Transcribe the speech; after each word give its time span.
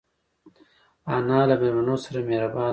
انا 1.15 1.37
له 1.49 1.55
مېلمنو 1.61 1.95
سره 2.05 2.19
مهربانه 2.29 2.67
ده 2.69 2.69